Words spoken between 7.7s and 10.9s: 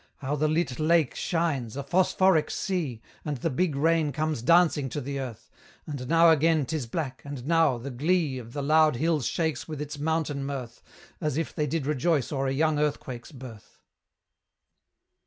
the glee Of the loud hills shakes with its mountain mirth,